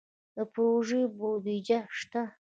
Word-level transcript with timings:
د 0.35 0.37
پروژو 0.53 1.01
بودیجه 1.17 1.79
شته؟ 1.97 2.21